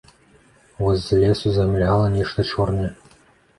[0.83, 2.91] Вось з лесу замільгала нешта чорнае.